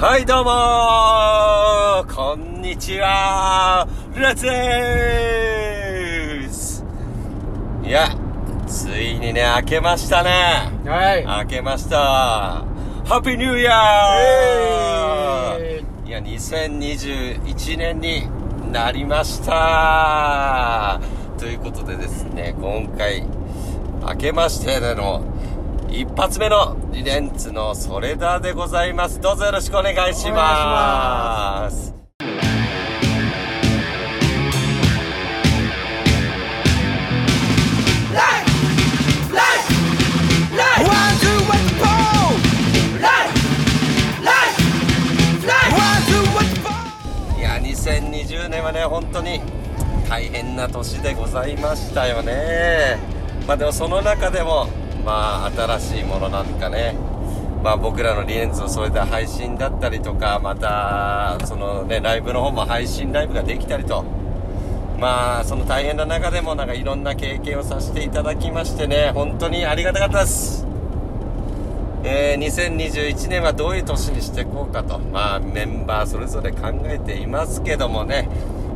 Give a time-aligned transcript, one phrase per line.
[0.00, 6.84] はい、どうもーこんにちはレッツです
[7.84, 8.06] いや、
[8.68, 10.70] ついにね、明けましたね。
[10.86, 11.26] はい。
[11.26, 11.96] 明けました。
[11.96, 12.64] ハ
[13.18, 13.72] ッピーニューイヤ
[15.58, 18.28] えーいや、2021年に
[18.70, 21.00] なりました。
[21.38, 23.26] ということでですね、今回、
[24.02, 25.24] 明けましてでの、
[25.90, 29.20] 一発目のリレンツのソレダでございます。
[29.20, 31.94] どうぞよろしくお願いします。
[47.36, 49.40] いや、2020年はね、本当に
[50.08, 52.98] 大変な年でございましたよね。
[53.46, 54.68] まあでもその中でも、
[55.08, 56.94] まあ新しいものなんかね、
[57.64, 64.04] まあ僕らのリエンツを添えた配信だったりとか、また、そのね、ライブの方も配信ライブができたりと、
[64.98, 70.66] まあその大変な中でもなんかいろんな経験をさせていただきましてね、本当にありがたかったです。
[72.04, 78.28] えー2021年はどういう年にしていこうかと、まあ、メンバーそれぞれ考えていますけどもね、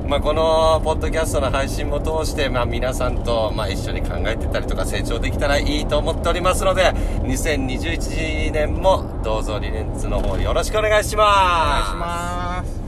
[0.07, 12.73] まあ、このポッドキャストの配信も通して、まあ、皆さんと、まあ、一緒に考えてたりとか成長できたらいいと思っておりますので2021年もどうぞリレンツの方よろしくお願いしお願いしまます。
[12.73, 12.81] す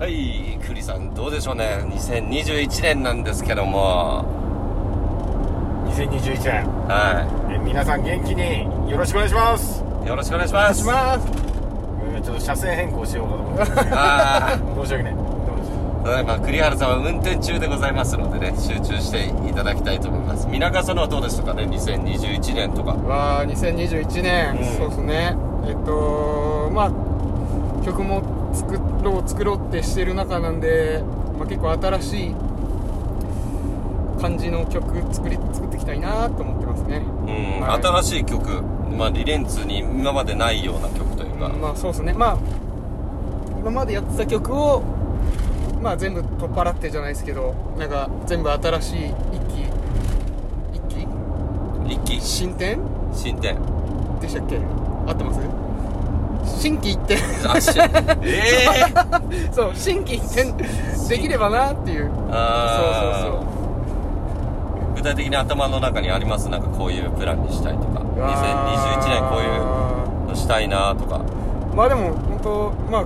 [0.00, 4.24] はい栗さんどうでしょうね2021年なんですけども
[5.98, 9.82] 2021年、はえ皆さん元気によろしくお願いします。
[10.04, 11.26] いよろしくお願いしますます。
[11.26, 13.90] うんちょっと車線変更しようかと思って。
[13.92, 15.27] あ 申し訳ない。
[16.04, 20.46] ただいま栗原さんは運転中でございますのでね集中していただきたいと思います。
[20.48, 22.92] 皆川さんのはどうでしたかね？2021年とか。
[22.92, 24.64] わあ2021年、うん。
[24.76, 25.36] そうですね。
[25.66, 31.02] えっとまあ曲も作ろう作ろうってしてる中なんで、
[31.38, 32.34] まあ、結構新しい
[34.20, 36.96] 感じの曲作り作っていきたいなと思ってますね。
[36.98, 37.82] うん、はい。
[37.82, 38.62] 新しい曲
[38.96, 42.12] まあリレンツに今までないような曲というか、まあそうですね。
[42.14, 42.38] まあ
[43.60, 44.97] 今までやってた曲を
[45.82, 49.00] まあ全部取っ払ってじゃないですけどなんか全部新しい一
[49.54, 49.62] 期
[50.74, 51.06] 一期？
[51.94, 52.78] 一気新展？
[53.14, 53.56] 進展。
[54.20, 54.56] でしたっけ？
[55.06, 55.40] 合ってます？
[56.60, 57.18] 新規一点。
[57.18, 57.20] え
[59.30, 60.56] え そう新規一点。
[60.56, 62.10] できればなっていう。
[62.30, 63.22] あー。
[63.22, 63.40] そうそう
[64.96, 66.48] 具体的に頭の中にあります？
[66.48, 68.00] なんかこういうプランにしたいとか。
[68.00, 69.46] そう2021年こうい
[70.26, 71.20] うのしたいなとか。
[71.74, 73.04] まあでも本当まあ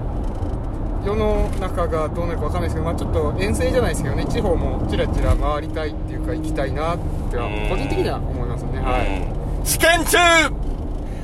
[1.04, 6.98] 世の中がどうなるかわかんないですけど、まあ、ちょっと遠征じゃないですけどね地方もちらちら回りたいっていうか行きたいなっ
[7.30, 7.68] てはうん。
[7.68, 8.78] 個人的には思いますね。
[8.80, 9.26] はい。
[9.36, 10.18] うん試験中！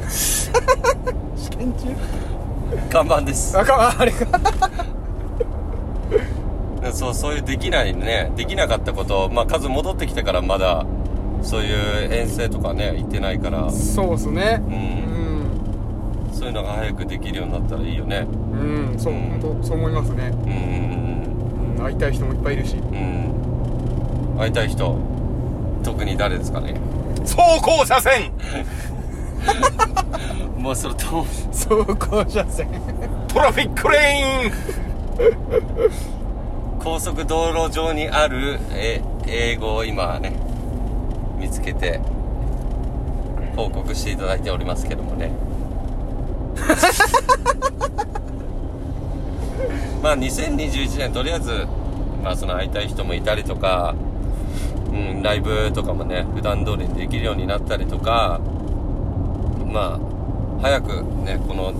[0.08, 1.88] 試験中？
[2.88, 3.58] 看板です。
[3.58, 4.26] あか あれか。
[6.92, 10.86] そうそういうできないねできなかったことまあ数戻ってきてからまだ
[11.42, 13.70] そういう遠征とかね行ってないから。
[13.70, 14.62] そうっすね。
[14.68, 15.07] うん
[16.38, 18.26] そういうのが早くできるようになったらいいよね。
[18.28, 19.20] うん、うん、そううん。
[19.40, 20.50] 本当そう思いますね、うん。
[20.50, 20.54] う
[21.74, 22.76] んうん、会いたい人もいっぱいいるし。
[22.76, 22.82] うん。
[22.94, 24.96] うん会いたい人
[25.82, 26.80] 特に誰ですかね？
[27.22, 28.30] 走行車線。
[30.56, 32.68] もうそれと走行車線。
[33.26, 34.52] トラフィックレイン。
[36.78, 40.32] 高速道路上にあるえ英語を今ね
[41.36, 42.00] 見つけて
[43.56, 45.32] 報告していただいておりますけどもね
[50.02, 51.66] まあ2021年とりあえず
[52.22, 53.94] まあその会いたい人もいたりとか
[54.92, 58.40] うんライブとかもね普段通りにできるようになったりとか
[59.66, 61.72] まあ早くねこの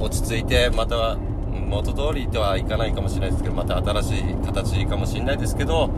[0.00, 1.16] 落ち着いてまた
[1.68, 5.90] 元通りとはいかないかもしれないですけどまた新しい形かもしれないですけど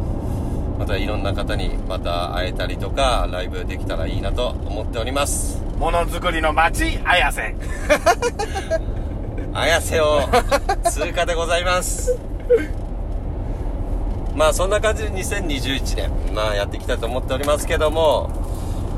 [0.80, 5.62] またいろんな方にまた会えたりとかライブできたらいいなと思っております。
[5.78, 7.54] ものづくりの町綾瀬。
[9.52, 10.22] 綾瀬を
[10.84, 12.18] 通過でございます。
[14.34, 18.30] まあそんな感じで2021年まあやっていきたいと思っておりますけども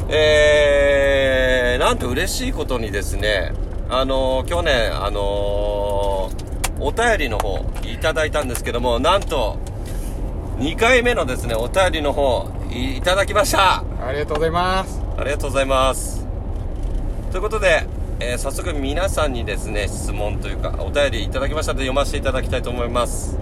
[0.09, 3.53] えー、なんと嬉しいことにですね
[3.89, 6.31] あの去年あの
[6.79, 9.59] お便りの方いただいたんですけどもなんと
[10.63, 16.27] 2回目のですねお便りの方いただきましたありがとうございますありがとうございます。
[17.31, 17.87] ということで、
[18.19, 23.39] えー早速皆さんにですね、質問というか、お便りいただきましたので読ませていただきたいと思います。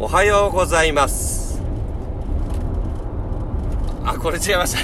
[0.00, 1.62] おはようございます。
[4.04, 4.82] あ、これ違いました。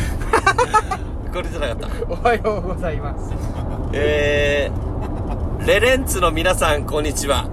[1.33, 1.89] これじゃなかった。
[2.09, 3.33] おはようございます
[3.93, 7.49] えー、レレンツの皆さんこんにちは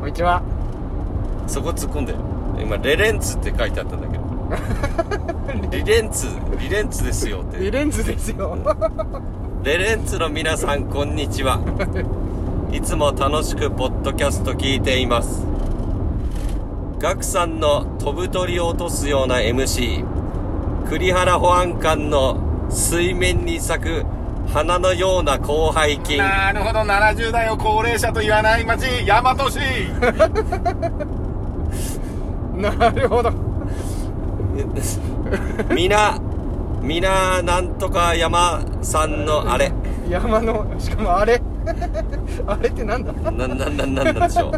[0.00, 0.42] こんにちは
[1.54, 2.12] そこ突っ込んで
[2.60, 4.24] 今レレンツって書いてあったんだけど。
[5.70, 6.26] リレンツ
[6.58, 7.58] リレンツですよって。
[7.58, 8.58] リレンズですよ。
[9.62, 11.60] レレンツの皆さんこんにちは。
[12.72, 15.46] いつも楽しくポッドキャスト聞いています。
[16.98, 20.04] ガクさんの飛ぶ鳥を落とすような MC
[20.88, 24.04] 栗原保安官の水面に咲く
[24.52, 29.60] 花のような広背筋なるほど70代を高齢者と言わない町大和市
[32.56, 33.30] なるほど
[35.74, 36.18] みな
[36.82, 39.72] みななんとか山さんのあれ
[40.08, 41.40] 山のしかもあれ
[42.46, 43.12] あれってなんだ？
[43.12, 44.52] な、な、な、なんなんでしょう。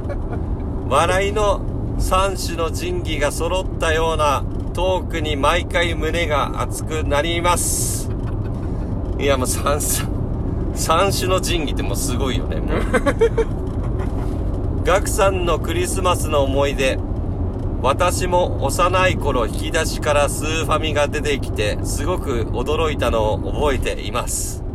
[0.88, 1.60] 笑いの
[1.98, 4.44] 三種の神器が揃ったような
[4.74, 8.10] トークに毎回胸が熱くなります。
[9.20, 10.08] いや、もう三、三
[10.74, 12.78] 三種の神器ってもうすごいよね、もう。
[14.84, 16.98] ガクさんのクリスマスの思い出。
[17.82, 24.66] 私も幼い頃引き出しからスーファミが出てきてすごく驚いたのを覚えています。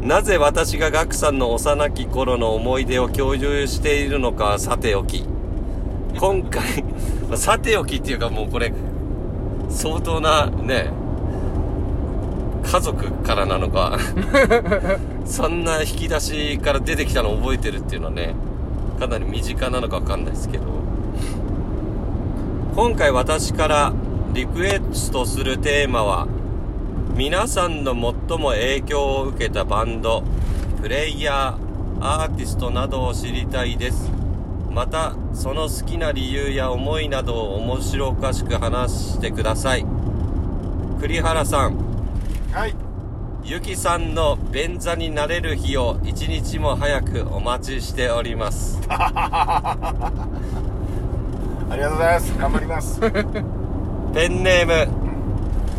[0.00, 5.24] なぜ私がガクさんの幼き頃の思い出を共有しているのかはさておき、
[6.18, 6.82] 今回、
[7.28, 8.72] ま あさておきっていうかもうこれ、
[9.68, 10.90] 相当なね、
[12.62, 13.98] 家族からなのか、
[15.26, 18.34] そんな引き出しから出てきたのを覚えてるっていうのはね、
[18.98, 20.64] かなり身近なのかわかんないですけど、
[22.74, 23.92] 今回私から
[24.32, 26.28] リクエストするテーマは、
[27.16, 30.22] 皆さんの最も影響を受けたバンド、
[30.80, 34.10] プレイヤー、アーティストなどを知りたいです。
[34.70, 39.84] また、その好きな理由や思いなどを面白おかしく話してください。
[41.00, 41.76] 栗原さん、
[42.52, 42.88] はい
[43.44, 48.78] ゆきさんの便座になれる日を一日も早くお待ちしております。
[51.70, 53.00] ありがとうございます頑張ります
[54.14, 54.88] ペンネーム、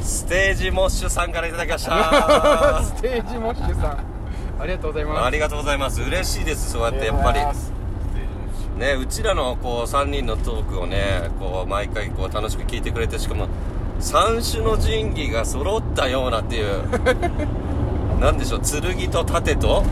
[0.04, 2.82] ステージモッシュさんからいただきました。
[2.86, 3.98] ステージモッシュさん
[4.60, 6.02] ありがとうございますありがとうございます。
[6.02, 6.72] 嬉しいです。
[6.72, 7.40] そうやってやっぱり。
[8.80, 13.48] ね、うちらのこう3人のトークをねこう毎回こう楽しく聞いてくれてしかも
[14.00, 16.84] 三種の神器が揃ったようなっていう
[18.22, 19.84] なんでしょう剣と盾と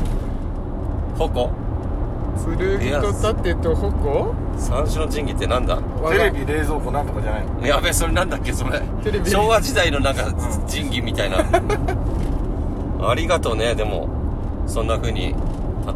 [1.17, 1.51] 矛
[2.79, 4.46] 剣と盾と矛？
[4.57, 5.77] 三種の神器ってなんだ？
[6.09, 7.67] テレビ冷蔵庫なんとかじゃないの？
[7.67, 8.81] やべえそれなんだっけそれ。
[9.03, 9.29] テレビ。
[9.29, 10.33] 昭和時代のなんか
[10.69, 11.37] 神器みたいな
[13.09, 14.15] ありがとうねでも。
[14.67, 15.33] そんな風に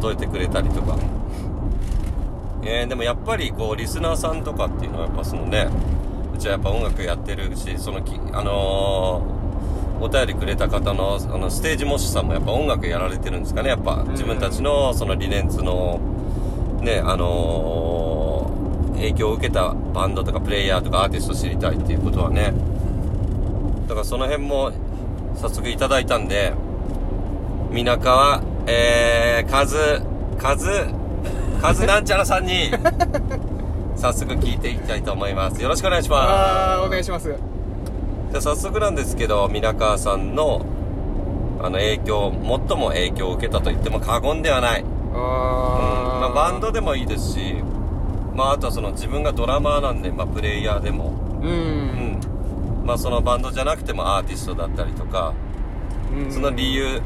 [0.02, 0.96] 例えてくれたりとか。
[2.62, 5.68] えー、でもやっぱりこうリスナーさんとかっていうのはやっぱそのね
[6.34, 14.04] うちはやっぱ音楽やってるしそのきあのーお便りくれた方のあのステージモッシュさんもやっぱ音楽やられてるんですかねやっぱ。
[14.08, 16.00] 自分たちのそのリネンツの
[16.80, 18.11] ねあのー
[19.02, 22.52] 影響を受けたバンドとかプレイヤーとかアーティスト知りたいっていうことはね。
[23.88, 24.72] だからその辺も
[25.36, 26.52] 早速いただいたんで
[27.70, 30.02] 皆川えー、カズ
[30.38, 30.86] カズ
[31.60, 32.70] カズなんちゃらさんに
[33.96, 35.60] 早速聞いていきたいと思います。
[35.60, 36.28] よろしくお願いします。
[36.28, 37.28] ああお願いします。
[37.28, 40.64] じゃあ早速なんですけど皆川さんの
[41.60, 42.32] あの影響
[42.68, 47.61] 最も影響を受けたと言っても過言ではない、うんあまあ、ーバンドでもいいですし
[48.34, 51.12] まああとはその自分がドラマーなんで、まあ、プレイヤーでも。
[51.42, 51.52] ううん。
[51.52, 52.20] ん
[52.84, 55.34] まあそのバンドじゃなくてもアーティストだったりとか。
[56.16, 56.32] うん。
[56.32, 57.00] その理由、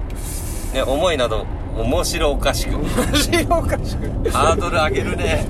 [0.75, 2.77] ね、思いなど面白おかしく。
[2.77, 4.31] 面白おかしく。
[4.31, 5.47] ハードル上げるね。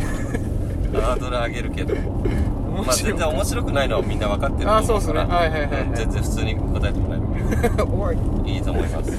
[0.94, 1.94] ハードル上げるけど。
[1.94, 4.76] まあ全然面白くないのはみんな分かってると思うから。
[4.78, 5.18] あそうっすね。
[5.18, 5.82] はいはいはいはい。
[5.82, 5.94] うん。
[5.94, 7.26] 全然普通に答えてもらえる。
[8.46, 9.10] いいと思います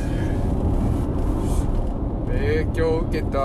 [2.40, 3.40] 影響を受けた。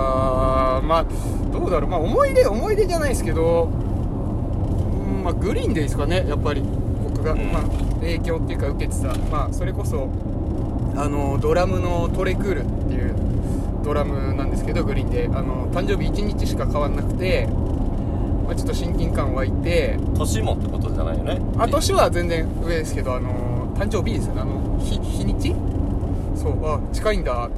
[0.83, 1.05] まあ
[1.51, 1.89] どうだろう。
[1.89, 6.25] まあ思い出思い出じゃないですけどうんまあグリーンでいいですかね。
[6.27, 6.63] やっぱり
[7.03, 7.51] 僕が、うん。
[7.51, 7.63] まあ、
[7.99, 9.13] 影響っていうか受けてた。
[9.31, 10.09] まあそれこそ
[10.95, 13.15] あのドラムのトレクールっていう
[13.83, 15.29] ドラムなんですけどグリーンで。
[15.33, 17.47] あの誕生日1日しか変わんなくて、
[18.45, 19.97] まあ、ちょっと親近感湧いて。
[20.15, 21.41] 年もってことじゃないよね。
[21.57, 24.41] あ年は全然上ですけどあの誕生日ですよね。
[24.41, 25.55] あの日日にち？
[26.35, 26.65] そう。
[26.65, 27.49] あ近いんだ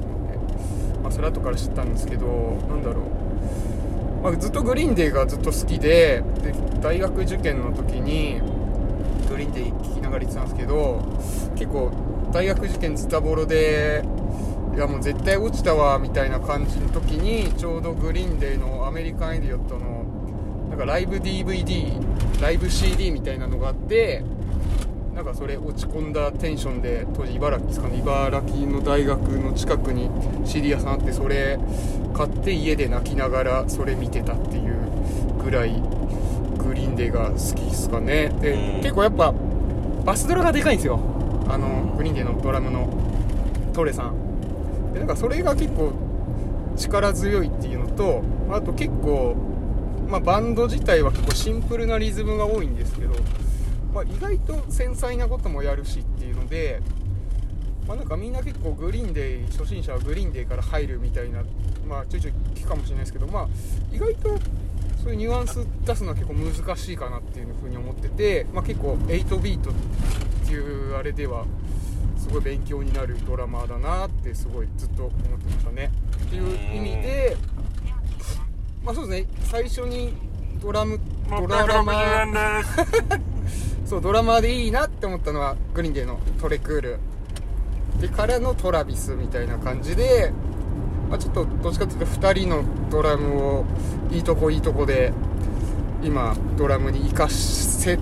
[1.06, 2.26] まあ、それ後から知ったんですけど
[2.68, 8.40] なんだろう、まあ、ずっとグリーンデーがずっと好きでで大学受験の時に
[9.28, 11.00] グリーンデー聞きながら行ってたんですけど
[11.54, 11.92] 結構
[12.32, 14.02] 大学受験ズタボロで
[14.74, 20.04] いやもう絶対落ちたわみたいな感じの時にちょうどグリーンデーのアメリカン・イディオットの
[20.70, 24.24] なんかライブ DVD ライブ CD みたいなのがあって
[25.16, 30.10] なんかそれ落ち込んだテンションで当時茨城ですかね茨城の大学の近くに
[30.46, 31.58] CD 屋さんあってそれ
[32.14, 34.76] 買って家で泣きながらそれ見てたっていう
[35.42, 38.28] ぐらいグリーンデーが好きですかね。
[38.42, 38.82] で、うん。
[38.82, 39.32] 結構やっぱ
[40.04, 41.00] バスドラがでかいんですよ。
[41.48, 42.92] あのグリーンデーのドラムの
[43.72, 44.92] トレさん。
[44.92, 45.92] でなんかそれが結構
[46.76, 49.34] 力強いっていうのとあと結構、
[50.08, 53.14] まあ、バンド自体は結構シンプルなリズムが多いんですけど、
[53.96, 56.82] まあ、意外と繊細なこともやるしっていうので、
[57.88, 61.42] まあ、なんかみんな結構グリーンデー初心者はグリーンデーから入るみたいな、
[61.88, 63.48] まあ、ちょいちょい聞くかもしれないですけど、まあ、
[63.90, 64.38] 意外と
[65.02, 69.74] そういうニュアンス出すのは結構難しいかなっていうふうに思ってて、まあ、結構8ビートっ
[70.44, 71.46] ていうあれでは
[72.18, 75.90] すごい勉強になるドラマーだなってすごいずっと思ってましたね。
[76.22, 77.36] っていう意味で、
[78.84, 80.12] まあそうですね最初に
[80.60, 81.00] ドラム
[81.30, 83.22] ドラマー
[83.86, 86.98] そうドラマーでいいなって思ったのはグリーンデーのトレクール。
[88.00, 90.32] でからのトラビスみたいな感じで、
[91.08, 93.64] まあ、ちょっとどっちかっていうと2人のドラムを
[94.10, 95.12] いいとこいいとこで
[96.02, 97.96] 今ドラムに生かせ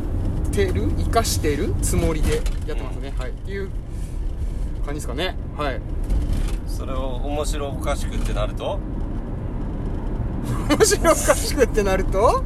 [0.52, 2.36] てる生かしてるつもりで
[2.66, 3.30] やってますね、はい。
[3.30, 3.70] っていう
[4.84, 5.36] 感じですかね。
[5.56, 5.80] はい。
[6.66, 8.80] それを面白おかしくってなると？
[10.70, 12.42] 面白おかしくってなると？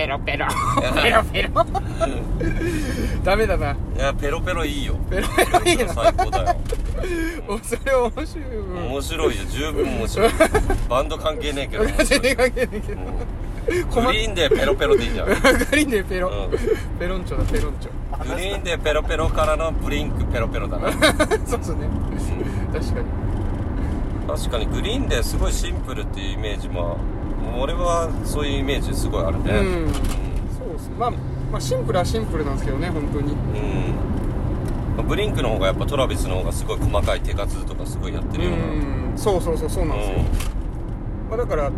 [0.00, 0.46] ペロペロ。
[1.02, 1.66] ペロペロ。
[3.22, 3.72] ダメだな。
[3.72, 4.94] いやペロペロいいよ。
[5.10, 5.92] ペロペロいいな。
[5.92, 6.56] 最高だよ。
[7.48, 8.56] おそれ面白い。
[8.56, 9.44] うん面白いよ。
[9.50, 10.30] 十分面白い。
[10.88, 11.84] バンド関係ねえけど。
[12.04, 13.00] 全然関係ないけど。
[14.02, 15.26] グリーンでペロペロでいいじゃん。
[15.28, 16.98] グリーンでペロ、うん。
[16.98, 18.34] ペロンチョだペロンチョ。
[18.34, 20.90] グリーンでペロペロからのブリンクペロペロだな。
[21.44, 21.82] そうそうね
[22.72, 23.06] 確かに。
[24.26, 27.19] 確かにグリーンですごいシンプルっていうイメージまあ
[27.58, 29.52] 俺はそういうイメージすごいあるね。
[29.52, 29.92] うん。
[30.56, 30.94] そうですね。
[30.98, 33.32] まあまあシンプルはシンプルなんですけどね本当に。
[33.32, 33.36] うん。
[34.96, 39.18] まあブリンクの方がやっぱトラビスの方がすごい細かい手数とかすごいやってうるような、ん。
[39.18, 40.18] そうそうそうそうなんですよ、
[41.28, 41.72] まあ、だから違う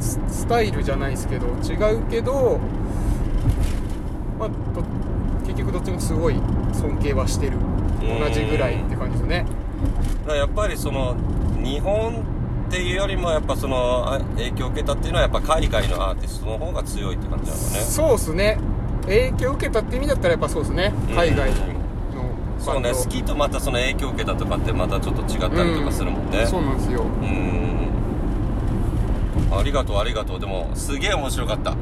[0.00, 2.58] ススタイルじゃないですけど違うけど、
[4.38, 4.82] まあ、ど
[5.46, 6.34] 結局どっちもすごい
[6.72, 7.58] 尊敬はしてる。
[8.00, 9.46] 同じぐらいって感じですね。
[10.22, 11.16] だからやっぱりその
[11.62, 12.22] 日本
[12.74, 17.80] っていうよりもやっぱそのあ影響を受けたっていうのはやっぱ海外のアーティストの方が強いって感じなのね。
[17.80, 18.58] そうっすね。
[19.02, 20.92] 影響を受けたって意味だったらやっぱそうですね。
[21.14, 21.56] 海外の
[22.58, 22.92] そうね。
[22.92, 26.40] 好きとまたその影響を受けたとかってまたちょっと違ったりとかするもんね。
[26.40, 27.02] うんそうなんですよ。
[27.02, 27.88] うん。
[29.56, 30.40] ありがとうありがとう。
[30.40, 31.70] でもすげえ面白かった。
[31.70, 31.74] う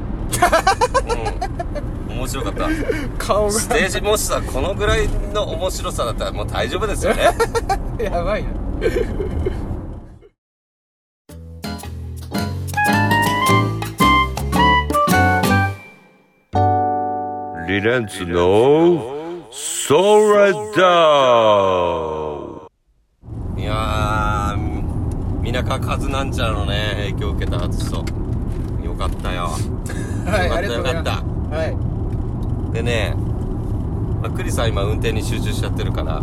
[2.13, 2.17] ん。
[2.17, 2.69] 面白かった。
[3.17, 7.23] 顔ステージもしさこのぐらいの面白さだったらもう大丈夫ですよね。
[7.97, 8.49] が やばいな
[17.73, 20.51] リレンツのソーラ
[23.55, 28.05] ダいやーみなかかずなんちゃらのね影響を受けたアーティスト
[28.85, 29.49] よかったよ。
[30.27, 31.23] はいよかったよかった。
[31.55, 31.65] は
[32.69, 32.73] い。
[32.75, 33.15] でね、
[34.21, 36.21] まあ、クリさん今運転に集中しちゃってるからあ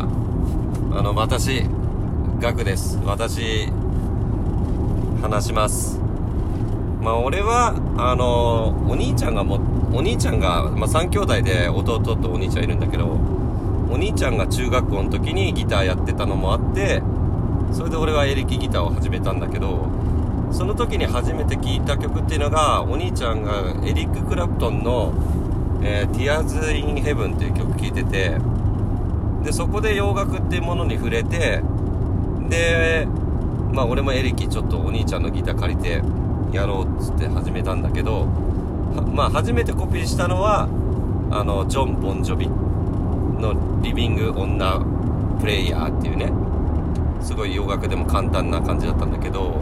[1.02, 1.64] の私
[2.38, 2.96] ガクです。
[3.04, 3.66] 私
[5.20, 5.98] 話します。
[7.00, 13.06] まあ俺はあのお兄ちゃんがもお兄ちゃんが、まあ、3兄弟で弟とお兄ちゃんいるんだけど
[13.90, 17.02] お兄ちゃんが中学校の時にギターやってたのもあって
[17.72, 19.88] それで俺はエレキギターを始めたんだけど
[20.52, 25.12] その時に初めて聴いた曲っていうのがお兄ちゃんがエリック・クラプトンの
[25.82, 28.36] 「えー Tears in Heaven」っていう曲聴いてて
[29.44, 31.62] でそこで洋楽っていうものに触れて
[32.48, 33.08] で
[33.72, 36.02] まあ俺もエレキちょっとお兄ちゃんのギター借りて
[36.52, 38.26] やろうっつって始めたんだけど
[39.12, 40.68] まあ初めてコピーしたのは
[41.30, 44.58] あのジョン・ボンジョビの「リビング・オン・
[45.40, 46.32] プレイヤー」っていうね
[47.20, 49.60] すごい洋楽でも簡単な感じだったんだけど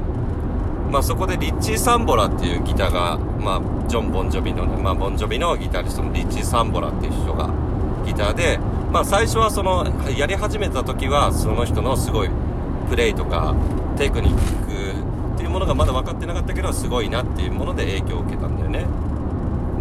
[0.90, 7.50] まあそこでリッチー・サンボラっていうギターが、まあ、ジョン・ボンジョビのね、まあ、ボンジョビのギタリストのリッチー・サンボラっていう人が
[8.06, 8.58] ギターで、
[8.90, 12.30] まあ最初はその、やり始めた時はその人のすごい
[12.88, 13.54] プレイとか
[13.98, 18.86] テクニックっていうものがまだ分かってなかったけど、すごいなっていうもので影響を受けたんだよね。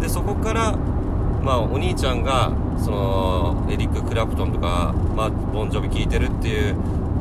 [0.00, 0.76] で、そこから、
[1.42, 6.76] まあお兄ちゃんが、その、エリック・クラプトンとか、まあボンジョビ聴いてるっていう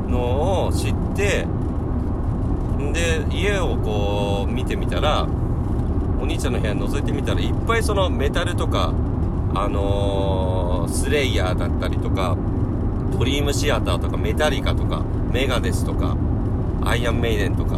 [0.10, 1.46] のを知って、
[2.94, 5.28] で家をこう見てみたら
[6.20, 8.94] お兄ちゃんの部屋覗いてみたらいっぱいそのメタルとか
[9.56, 12.38] あのースレイヤーだったりとか
[13.12, 16.16] ドリームシアターとかメタリカとかメガデスとか
[16.84, 17.78] アイアンメイデンとか、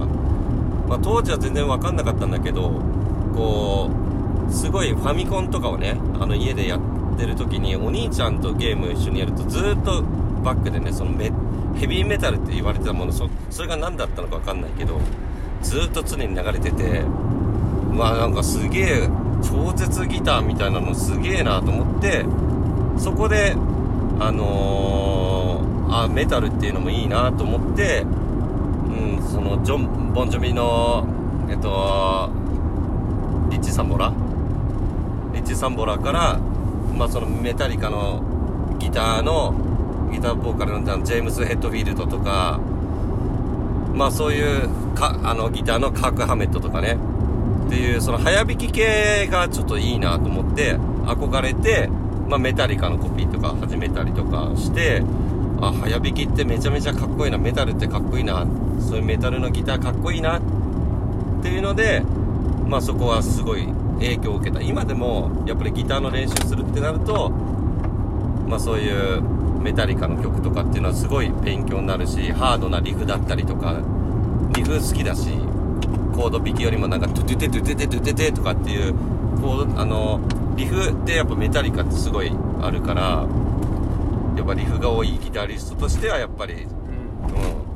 [0.88, 2.70] まあ、当時は全然分かんなかったんだけど
[3.36, 4.09] こう
[4.52, 10.04] すごいファミコンとかをねあの家でやってる時にお兄ちゃんとゲーム一緒にやるとずーっと
[10.44, 11.32] バックでねそのメ
[11.76, 15.00] ヘビーメタルって言われてたものそそれが何だったのか分かんないけど
[15.62, 17.02] ずっと常に流れてて
[17.94, 19.10] まあなんかすげえ
[19.44, 22.26] 超絶ギターみたいなのすげえなと思って
[22.98, 23.56] そこで
[24.20, 31.06] あのー、あメタルっていうのもいいなと思ってうんそのジョンボンジョビの
[31.50, 32.30] えっと
[33.50, 34.14] リッチ・サンボラ
[35.50, 36.38] チ・サンボラから、
[36.96, 38.24] まあ、そのメタリカの
[38.78, 39.56] ギターの
[40.12, 42.60] ギターボーカルのジェームス・ヘッドフィールドとか
[43.96, 46.98] まあそういうかあのギターのカーク・ハメットとかね。
[47.66, 50.76] っていうその早弾き系がちょっといいなと思って
[51.06, 51.88] 憧れて、
[52.28, 55.04] まあ、メタリカのコピーとか始めたりとかして
[55.62, 58.48] あ早弾きってめちゃめちゃかっこいいなメタルってかっこいいな
[58.80, 60.42] そういうメタルのギターかっこいいなっ
[61.44, 62.02] ていうので
[62.66, 63.68] まあそこはすごい
[64.00, 64.62] 影響を受けた。
[64.62, 67.30] 今でもやっぱりギターの練習するってなると
[68.48, 69.22] まあそういう
[69.62, 73.82] メタリカの曲とかっていうのはすごい勉強になるしハードなリフだったりとか
[74.56, 75.30] リフ好きだし
[76.16, 78.94] コード弾きよりもなんかトゥトゥテトゥテテトゥテテとかっていう
[79.42, 80.20] コードあの
[80.56, 83.28] リフってやっぱメタリカってすごいあるから
[84.36, 87.70] やっぱリフが多いギタリストとしてはやっぱりうん。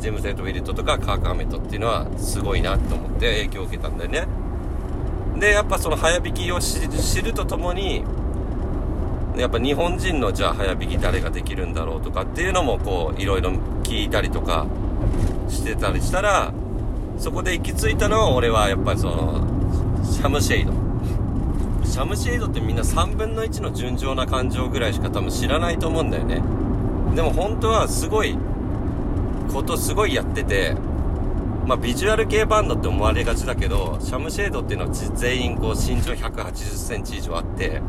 [0.00, 4.26] ジェームズ・ヘッドウィルトとかカーク・ハメットっていうのはすごいなと思って影響を受けたんだよね
[5.38, 8.04] でやっぱその早弾きを知るとともに
[9.36, 13.50] やっぱ日本人のじゃあ早弾き誰ができるんだろうとかっていうのもこういろいろ
[13.82, 14.66] 聞いたりとか
[15.48, 16.52] してたりしたら
[17.18, 19.46] そこで行き着いたのは俺はやっぱりその
[20.04, 20.72] シャムシェイド。
[21.84, 26.42] シャムシェイドってみんな3分の1の純情な感情ぐらいしか多分知らないと思うんだよね。
[27.14, 28.36] でも本当はすごい
[29.52, 30.74] ことすごいやってて
[31.66, 37.80] まあビジュアル系バンドって思われがちだけどシャムシェイドっていうのは全員こう身長1 8 0センチ以上あって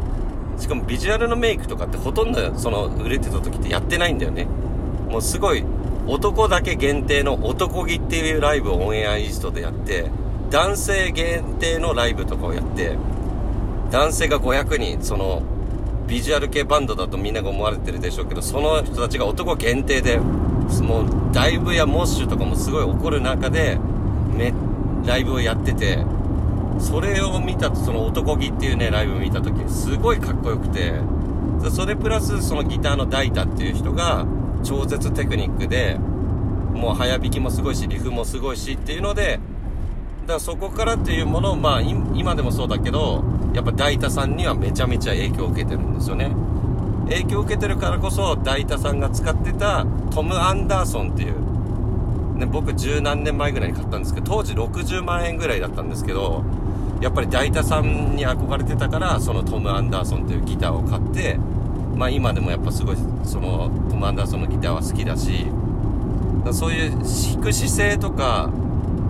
[0.57, 4.47] しかもビジュアルのメイクとかってほとんどその売れてた時ってやってないんだよね。
[5.09, 5.63] もうすごい
[6.07, 10.09] 男だけ限定の男気っていうライブをオンエアイーストでやって
[10.49, 12.97] 男性限定のライブとかをやって
[13.91, 15.41] 男性が500人その
[16.07, 20.19] ビジュアル系バンドだとみんなが思われてるでしょうけどその人たちが男限定で
[20.83, 23.77] もうライブやモッシュとかもすごい起こる中で
[24.33, 24.53] め
[25.05, 26.03] ライブをやってて
[26.79, 30.93] それを見たその男気っていうねライブを見た時すごいかっこよくて
[31.71, 34.25] それプラスそのギターのダイタっていう人が
[34.63, 39.39] 超絶テクニックでもう早弾きもすごいしリフもすごいしっていうので
[40.21, 43.23] だからそこからっていうものをまあ今でもそうだけど
[43.53, 46.31] やっぱダイタさんにはめちゃめちゃ影響を受けてるんですよね。
[47.05, 56.43] 影響を受けてるからこそダイタさんが使ってたトム・アンダーソンっていう、ね、僕十何年前ぐらいに買ったんですけど当時60万円ぐらいだったんですけど
[57.01, 61.37] やっぱりダイタさんに憧れてたからそのトム・アンダーソンっていうギターを買って
[61.95, 65.45] まあ今でもやっぱすごいそのトム・アンダーソンのギターは好きだし
[66.43, 67.01] だそういう弾
[67.41, 68.49] く姿勢とか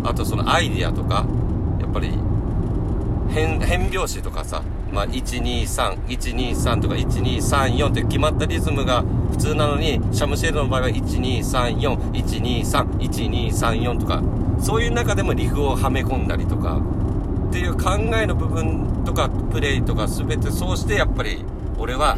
[0.03, 1.25] あとそのアイディアとか
[1.79, 2.17] やっぱり
[3.29, 4.62] 変変拍子とかさ、
[4.95, 14.23] まあ、123123とか1234って決まったリズムが普通なのにシャムシェードの場合は1234、123、1234とか
[14.58, 16.81] そういう中でもリフをはめ込んだりとか
[17.49, 21.43] っていう考えの部分とかプレイとか全てそうしてやっぱり
[21.77, 22.17] 俺は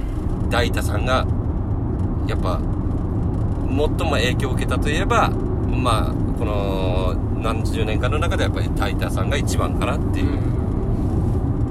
[0.51, 1.25] 大太さんが
[2.27, 10.66] やっぱ最も影響を受けたといえばまあこの何十年間の中でやっぱり大太さんが一番かなっていう。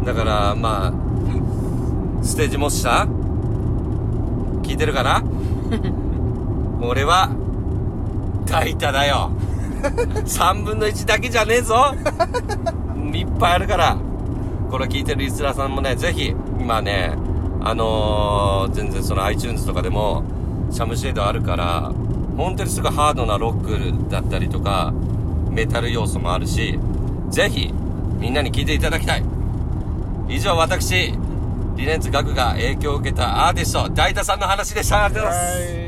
[0.06, 5.22] だからまあステージモッシャー聞いてるかな？
[6.80, 7.30] 俺は
[8.46, 9.30] 大太だよ。
[9.82, 11.92] 3分の1だけじゃねえぞ。
[13.12, 13.96] いっぱいあるから。
[14.70, 17.12] これ聞いてるリスナーさんもねぜひ今ね
[17.60, 20.24] あのー、全然その iTunes とかでも
[20.70, 21.92] シャムシェードあるから
[22.36, 24.92] 本当にすごいハードなロックだったりとか
[25.50, 26.78] メタル要素もあるし
[27.30, 27.72] ぜひ
[28.18, 29.22] みんなに聞いていただきたい
[30.28, 31.12] 以上私
[31.76, 35.04] リレンツガクが影響を受けたアーティスト大太さんの話でした。
[35.04, 35.86] ありがとうございます、はい。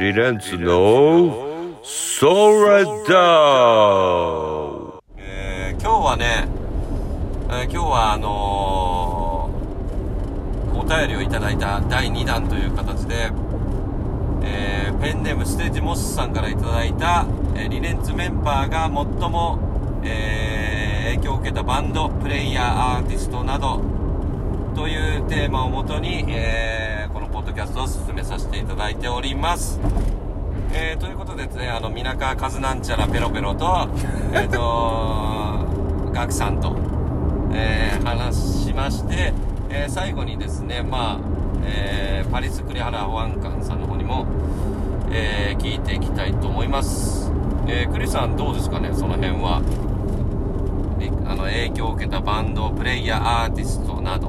[0.00, 2.86] リレンツのソダウ
[5.16, 6.48] えー今日はね、
[7.48, 13.30] えー今日はあのーお便りをいただいた第2弾という形で、
[14.42, 19.58] えーペンネームステージモスさんからいただいた、えーリレンツメンバーが最も、
[20.04, 23.80] えー影響を受けたバンドプレイヤーアーティストなど
[24.76, 29.80] というテーマをもとに、えーこのポッドキャストを進めさせていただいております。
[30.72, 33.88] えーということでですねあの皆川和なんちゃらペロペロと
[34.32, 35.66] えっと
[36.12, 36.76] ガクさんと、
[37.52, 39.32] えー話しまして、
[39.70, 41.18] えー最後にですねまあ、
[41.64, 44.26] えーパリス栗原保安官さんの方にも、
[45.12, 47.30] えー聞いていきたいと思います、
[47.68, 48.90] えー、栗さんどうですかね？
[48.94, 49.60] その辺は
[50.98, 54.28] りあの影響を受けたバンドプレイヤーアーティストなど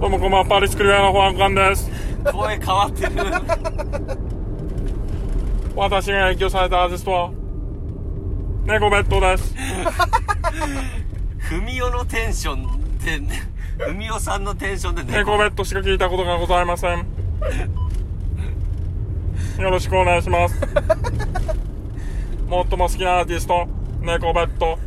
[0.00, 1.90] どうもこんばんは、パリスクリアの保安官です。
[2.32, 3.12] 声変わってる
[5.74, 7.30] 私が影響されたアーティストは、
[8.64, 9.54] 猫ベッドです。
[11.38, 13.20] ふみおのテンションで
[13.78, 17.06] ふみおさんのテンションで猫ベッドしか聞いたことがございません。
[19.58, 20.54] よろしくお願いします。
[22.48, 23.66] 最も好きなアーティスト、
[24.00, 24.78] 猫ベッド。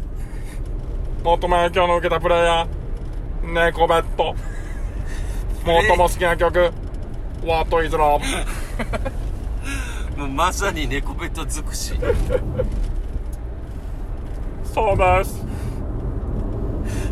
[1.23, 4.33] 最も影響の受けたプレイヤー、猫ベッド。
[5.65, 6.71] 最も好きな曲、
[7.45, 8.21] What is Love?
[10.17, 11.93] もうまさに猫ベッド尽くし
[14.63, 15.45] そうです。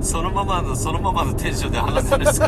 [0.02, 2.48] そのままのそのままのテンションで話すんですか？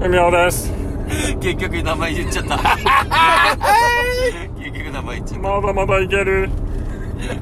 [0.00, 0.79] ふみおです。
[1.40, 2.56] 結局名前言っちゃった
[4.58, 6.48] 結局名前言っちゃっまだまだいける。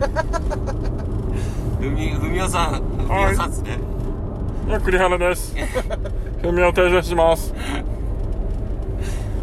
[0.01, 0.23] た
[1.79, 2.81] ふみふみおさんふ
[3.13, 3.79] みおさんですね、
[4.67, 5.55] いや、栗原です。
[6.43, 7.55] ふみお訂正します。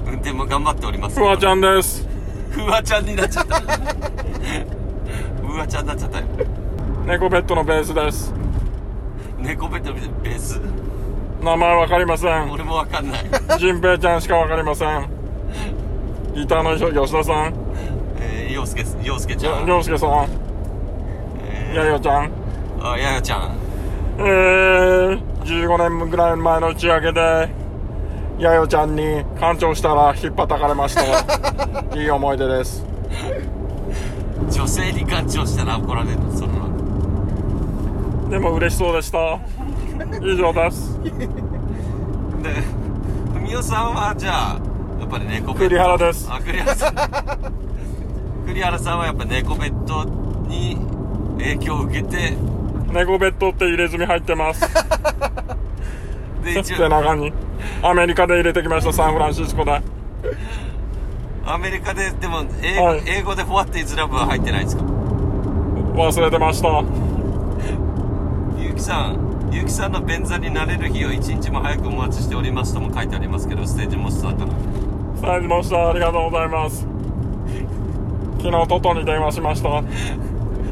[0.08, 2.08] 運転も頑張っておりますふわちゃんです。
[2.52, 3.62] ふわちゃんになっちゃった
[5.46, 6.26] ふわちゃんになっちゃったよ
[7.06, 8.34] 猫ベッドのベースです。
[9.38, 10.60] 猫ベッドのベース？
[11.46, 12.52] 名前わかりません。
[12.52, 13.24] 俺もわかんない
[13.60, 15.08] ジンペイちゃんしかわかりません。
[16.34, 17.54] ギターの人、吉田さん、
[18.20, 20.28] えー、陽介陽介ちゃんりょうすけさん、
[21.72, 22.32] えやよちゃん。
[22.80, 23.56] ー、あややちゃん
[24.18, 27.50] えー、15年ぐらい前の打ち上げで、
[28.40, 31.04] やよちゃんに干潮したら引っ叩かれました。
[31.96, 32.84] いい思い出です。
[34.50, 36.66] 女性に感情したら怒られるのその
[38.32, 39.40] でも嬉しそうでした。
[40.22, 41.00] 以上です。
[41.04, 41.10] で
[43.34, 44.60] ふみおさんはじゃあ
[45.00, 46.96] やっぱり猫ベッド栗原ですあ栗原さん
[48.48, 50.04] 栗原さんはやっぱ猫ベッド
[50.48, 50.78] に
[51.38, 52.34] 影響を受けて
[52.92, 54.62] 猫ベッドって入れ墨入ってます。
[56.44, 57.34] で一背応中に。
[57.82, 59.82] アメリカで入れてきました、サンフランシスコで。
[61.48, 64.84] アメリカででも英語,、はい英語で「What is love」は入ってないですか？
[64.84, 66.84] 忘れてました。
[68.58, 69.18] ゆうきさん
[69.56, 74.52] ゆうきさんの便座になれる日を一日も早くお待ちしておりますとも書いてありますけどステージモスさんから
[75.22, 76.86] サイズモスターありがとうございます。
[78.38, 79.82] 昨日トトに電話しました。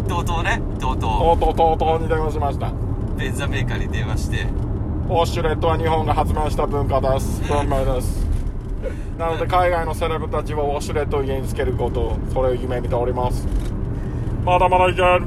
[0.10, 0.62] とうとうね？
[0.82, 2.68] とうととうとうとうとうに電話しました。
[2.68, 2.74] う
[3.18, 7.42] 便座メーカーに電話してウォッシュレットは日本が発明した文化です。
[7.48, 8.28] 文明です。
[9.18, 13.48] なので海外のセレブたちはウォッシュレットを家につけることを、それを夢見ております。
[14.44, 15.26] まだまだいける。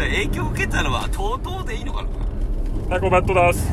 [0.00, 2.04] で影響を受けたのは TOTO でいいのか
[2.88, 3.70] 猫ベッドです。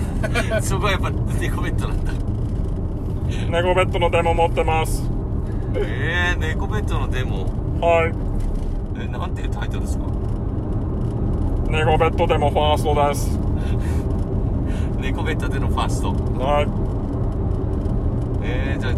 [0.49, 2.13] なそこはやっぱ猫ベッドなんだ
[3.49, 5.03] 猫ベッドのデモ持ってます。
[5.75, 7.45] えー、猫ベッドのデモ？
[7.81, 8.13] はい。
[9.01, 10.03] えなんていうタイトルですか？
[11.69, 13.39] 猫ベッドデモファーストです。
[14.99, 16.67] 猫ベッドでのファーストはい。
[18.43, 18.93] えー、じゃあ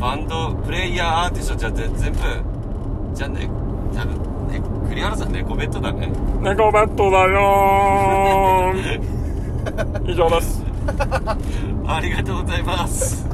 [0.00, 1.98] バンドプレイヤーアーティストじゃ全部
[3.14, 3.48] じゃあね
[3.92, 4.06] じゃあ
[4.58, 6.08] ね栗原さん猫ベッドだね
[6.40, 9.24] 猫ベッドだよー
[10.06, 10.62] 以上です。
[11.86, 13.26] ありがとうございます。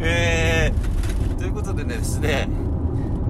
[0.00, 2.48] えー、ということでねですね、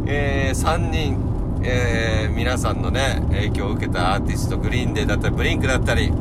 [0.07, 1.18] えー、3人、
[1.62, 6.12] えー、皆さんのね、影響を受けたアーティスト、グリーンデーだったり、ブリンクだったり、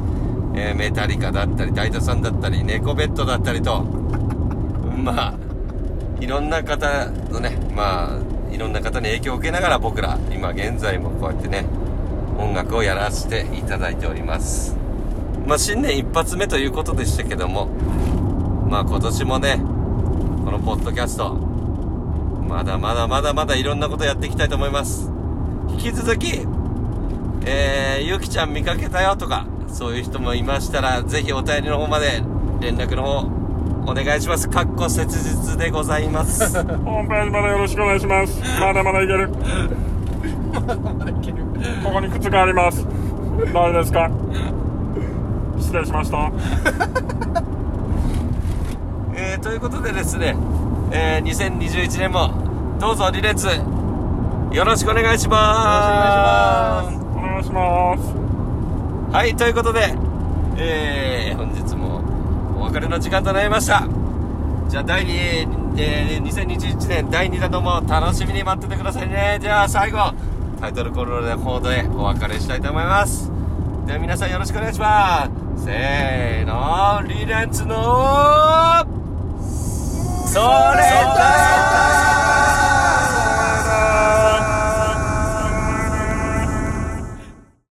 [0.56, 3.82] えーメタリカだったり、ダイタさんだったり、ネコベッドだったりと、
[5.04, 5.34] まあ、
[6.20, 8.20] いろんな方のね、まあ、
[8.56, 11.66] いろんな方に影響を受けながら僕ら、今現在もこうやってね、
[12.38, 14.78] 音楽をやらせていただいております。
[15.46, 17.66] まあ、新年一発目ということでしたけども、
[18.70, 25.12] まあ今年もね、このポッドキャスト、まだまだまだまだいろんなことやっていきたいと思います。
[25.72, 26.48] 引き続き、
[27.46, 32.24] えー、ゆきちゃん見かけたよとか、そういう人もいましたら、ぜひお便りの方まで
[32.62, 33.45] 連絡の方、
[33.88, 34.50] お願いします。
[34.50, 36.44] かっこ切実でございます。
[36.56, 38.42] ホームページまでよろしくお願いします。
[38.60, 39.30] まだまだいける。
[40.56, 40.62] ま
[41.06, 41.38] だいける
[41.84, 42.86] ここに靴があります。
[43.54, 44.10] 誰ですか？
[45.60, 46.32] 失礼しました。
[49.16, 50.36] えー、ということでですね、
[50.92, 51.28] えー、
[51.60, 52.30] 2021年も、
[52.80, 53.48] どうぞリレッツ、
[54.56, 56.98] よろしくお願いします。
[57.16, 58.14] お願いします。
[59.16, 59.94] はい、ということで、
[60.58, 61.75] えー、本日も
[62.76, 63.88] 別れの時間となりました。
[64.68, 65.08] じゃあ第2、
[65.78, 69.40] えー、2021年第2弾とも楽しみに待っててくださいね。
[69.42, 70.14] では最後
[70.60, 73.32] タイトルコールの方でお別れしたいと思います。
[73.88, 75.64] では皆さんよろしくお願いします。
[75.64, 78.86] せーのリレンツの
[80.28, 81.95] それ